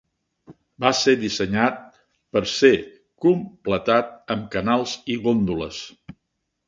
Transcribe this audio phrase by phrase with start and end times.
[0.85, 1.77] Va ser dissenyat
[2.37, 2.71] per ser
[3.27, 5.85] completat amb canals i góndoles.